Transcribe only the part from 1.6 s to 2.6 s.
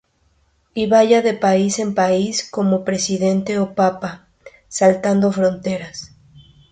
en país